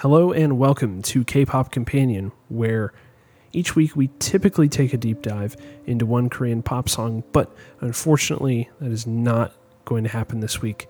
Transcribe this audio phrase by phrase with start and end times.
[0.00, 2.94] Hello and welcome to K Pop Companion, where
[3.52, 8.70] each week we typically take a deep dive into one Korean pop song, but unfortunately,
[8.80, 9.52] that is not
[9.84, 10.88] going to happen this week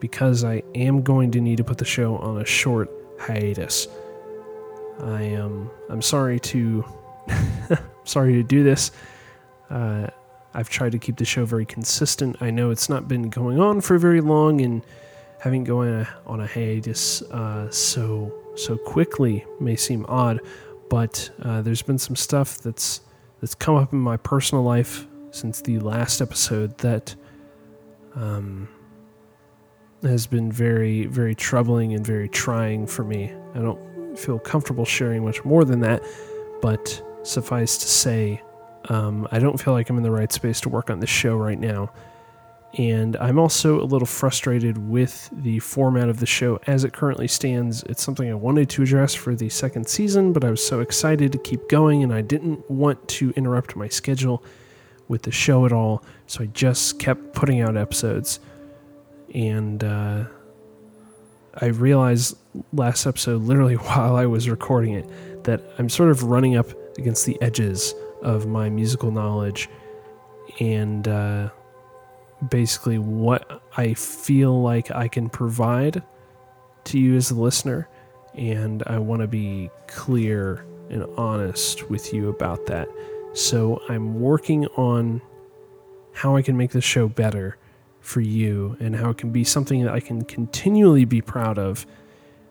[0.00, 2.90] because I am going to need to put the show on a short
[3.20, 3.88] hiatus.
[5.00, 6.82] I am I'm sorry to
[8.04, 8.90] sorry to do this.
[9.68, 10.06] Uh,
[10.54, 12.40] I've tried to keep the show very consistent.
[12.40, 14.82] I know it's not been going on for very long, and
[15.40, 20.40] having going on a hiatus uh, so so quickly may seem odd,
[20.88, 23.00] but uh, there's been some stuff that's
[23.40, 27.14] that's come up in my personal life since the last episode that
[28.14, 28.68] um,
[30.02, 33.32] has been very very troubling and very trying for me.
[33.54, 36.02] I don't feel comfortable sharing much more than that,
[36.62, 38.42] but suffice to say,
[38.88, 41.36] um, I don't feel like I'm in the right space to work on this show
[41.36, 41.90] right now.
[42.74, 47.28] And I'm also a little frustrated with the format of the show as it currently
[47.28, 47.82] stands.
[47.84, 51.32] It's something I wanted to address for the second season, but I was so excited
[51.32, 54.44] to keep going and I didn't want to interrupt my schedule
[55.08, 56.04] with the show at all.
[56.26, 58.40] So I just kept putting out episodes.
[59.34, 60.24] And uh,
[61.54, 62.36] I realized
[62.72, 66.66] last episode, literally while I was recording it, that I'm sort of running up
[66.98, 69.70] against the edges of my musical knowledge
[70.60, 71.08] and.
[71.08, 71.50] Uh,
[72.48, 76.02] basically what I feel like I can provide
[76.84, 77.88] to you as a listener.
[78.34, 82.88] And I want to be clear and honest with you about that.
[83.32, 85.22] So I'm working on
[86.12, 87.56] how I can make this show better
[88.00, 91.86] for you and how it can be something that I can continually be proud of.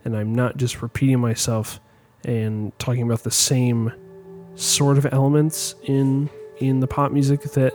[0.03, 1.79] And I'm not just repeating myself
[2.23, 3.91] and talking about the same
[4.55, 7.73] sort of elements in in the pop music that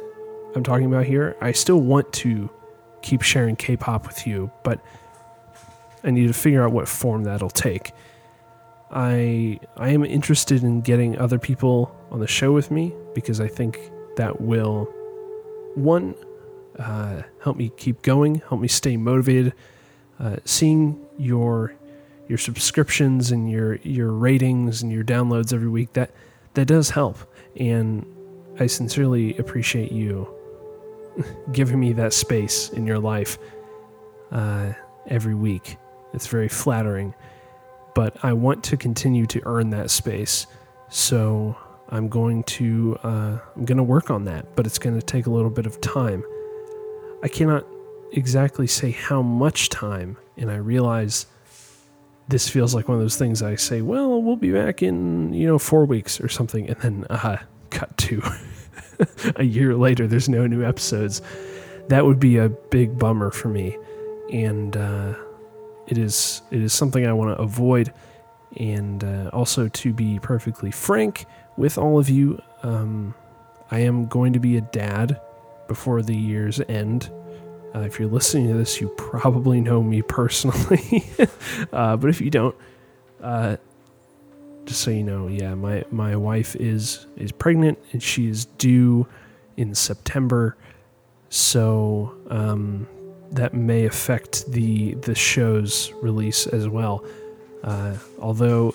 [0.54, 1.36] I'm talking about here.
[1.40, 2.50] I still want to
[3.02, 4.80] keep sharing K pop with you, but
[6.02, 7.92] I need to figure out what form that'll take.
[8.90, 13.48] I I am interested in getting other people on the show with me because I
[13.48, 13.78] think
[14.16, 14.84] that will
[15.74, 16.14] one
[16.78, 19.54] uh, help me keep going, help me stay motivated.
[20.18, 21.74] Uh, seeing your
[22.28, 26.10] your subscriptions and your your ratings and your downloads every week that
[26.54, 27.18] that does help,
[27.56, 28.04] and
[28.58, 30.28] I sincerely appreciate you
[31.52, 33.38] giving me that space in your life
[34.30, 34.72] uh,
[35.06, 35.76] every week.
[36.12, 37.14] It's very flattering,
[37.94, 40.46] but I want to continue to earn that space.
[40.88, 41.56] So
[41.88, 45.26] I'm going to uh, I'm going to work on that, but it's going to take
[45.26, 46.24] a little bit of time.
[47.22, 47.66] I cannot
[48.12, 51.26] exactly say how much time, and I realize
[52.28, 55.46] this feels like one of those things I say, well, we'll be back in you
[55.46, 57.38] know four weeks or something, and then uh,
[57.70, 58.22] cut to
[59.36, 61.22] a year later, there's no new episodes.
[61.88, 63.76] That would be a big bummer for me,
[64.32, 65.14] and uh,
[65.86, 67.92] it is it is something I want to avoid.
[68.56, 73.14] And uh, also, to be perfectly frank with all of you, um,
[73.70, 75.20] I am going to be a dad
[75.68, 77.10] before the year's end.
[77.74, 81.04] Uh, if you're listening to this, you probably know me personally,
[81.72, 82.56] uh, but if you don't,
[83.22, 83.56] uh,
[84.66, 89.06] just so you know, yeah, my my wife is is pregnant and she is due
[89.56, 90.56] in September,
[91.28, 92.86] so um,
[93.32, 97.04] that may affect the the show's release as well.
[97.64, 98.74] Uh, although,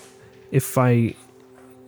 [0.51, 1.15] if I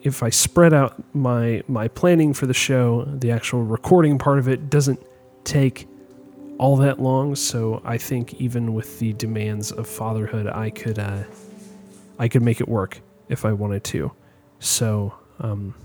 [0.03, 4.47] if I spread out my my planning for the show, the actual recording part of
[4.47, 4.99] it doesn't
[5.43, 5.87] take
[6.57, 7.35] all that long.
[7.35, 11.23] So I think even with the demands of fatherhood, I could uh,
[12.19, 14.11] I could make it work if I wanted to.
[14.59, 15.75] So um,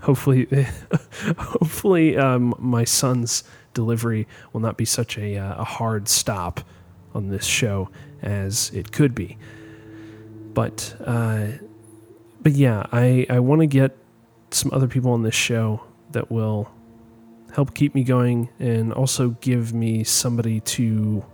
[0.00, 0.46] hopefully,
[1.38, 6.60] hopefully um, my son's delivery will not be such a, uh, a hard stop
[7.14, 7.90] on this show
[8.22, 9.38] as it could be.
[10.52, 11.46] But uh,
[12.40, 13.96] but yeah, I I want to get
[14.50, 15.82] some other people on this show
[16.12, 16.70] that will
[17.52, 21.24] help keep me going and also give me somebody to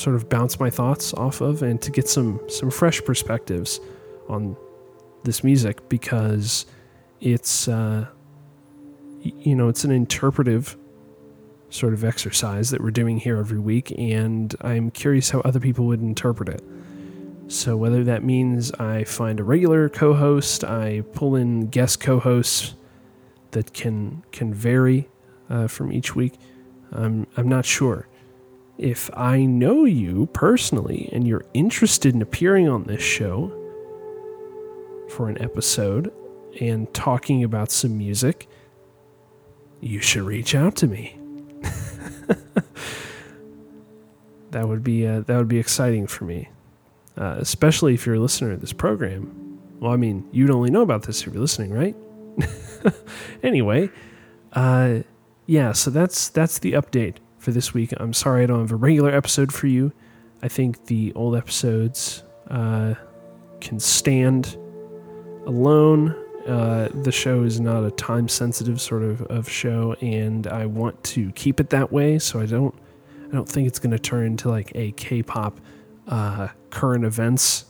[0.00, 3.80] sort of bounce my thoughts off of and to get some some fresh perspectives
[4.28, 4.56] on
[5.24, 6.64] this music because
[7.20, 8.06] it's uh,
[9.22, 10.76] you know it's an interpretive
[11.68, 15.86] sort of exercise that we're doing here every week and I'm curious how other people
[15.86, 16.64] would interpret it.
[17.46, 22.74] So whether that means I find a regular co-host, I pull in guest co-hosts
[23.50, 25.08] that can can vary
[25.50, 26.34] uh, from each week,
[26.90, 28.06] I'm I'm not sure
[28.80, 33.52] if I know you personally and you're interested in appearing on this show
[35.10, 36.12] for an episode
[36.60, 38.48] and talking about some music,
[39.80, 41.18] you should reach out to me.
[44.50, 46.48] that would be uh, that would be exciting for me.
[47.16, 49.58] uh, especially if you're a listener of this program.
[49.80, 51.96] Well, I mean, you'd only know about this if you're listening, right?
[53.42, 53.90] anyway,
[54.52, 55.00] uh,
[55.46, 57.92] yeah, so that's that's the update for this week.
[57.96, 59.92] I'm sorry I don't have a regular episode for you.
[60.42, 62.94] I think the old episodes uh,
[63.60, 64.56] can stand
[65.46, 66.14] alone.
[66.46, 71.02] Uh, the show is not a time sensitive sort of, of show, and I want
[71.04, 72.18] to keep it that way.
[72.18, 72.74] So I don't
[73.28, 75.60] I don't think it's going to turn into like a K-pop
[76.08, 77.64] uh, current events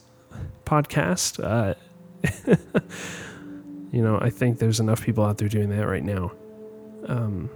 [0.65, 1.43] podcast.
[1.43, 1.75] Uh,
[3.93, 6.33] you know, I think there's enough people out there doing that right now.
[7.07, 7.51] Um,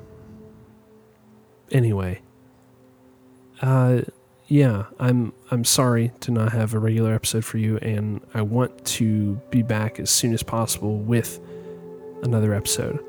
[1.71, 2.21] anyway,
[3.63, 4.03] uh,
[4.47, 8.85] yeah, I'm I'm sorry to not have a regular episode for you, and I want
[8.87, 11.41] to be back as soon as possible with
[12.23, 13.03] another episode.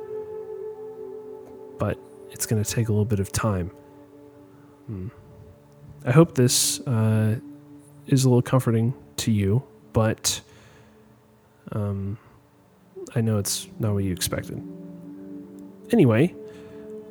[1.78, 2.00] But
[2.32, 3.72] it's going to take a little bit of time.
[4.88, 5.08] Hmm.
[6.06, 7.38] I hope this uh,
[8.08, 10.40] is a little comforting to you, but
[11.72, 12.18] um,
[13.16, 14.64] I know it's not what you expected.
[15.92, 16.34] Anyway,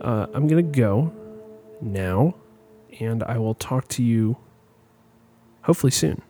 [0.00, 1.12] uh, I'm going to go
[1.81, 2.35] now
[3.00, 4.37] and I will talk to you
[5.62, 6.23] hopefully soon.